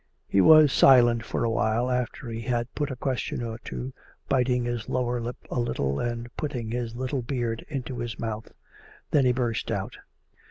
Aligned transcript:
He 0.27 0.41
was 0.41 0.73
silent 0.73 1.23
for 1.23 1.43
a 1.43 1.49
while 1.51 1.91
after 1.91 2.27
he 2.29 2.41
had 2.41 2.73
put 2.73 2.89
a 2.89 2.95
question 2.95 3.43
or 3.43 3.59
two, 3.59 3.93
biting 4.27 4.65
his 4.65 4.89
lower 4.89 5.21
lip 5.21 5.37
a 5.51 5.59
little, 5.59 5.99
and 5.99 6.27
putting 6.35 6.71
his 6.71 6.95
little 6.95 7.21
beard 7.21 7.63
into 7.69 7.99
his 7.99 8.17
mouth. 8.17 8.51
Then 9.11 9.25
he 9.25 9.31
burst 9.31 9.69
out. 9.69 9.97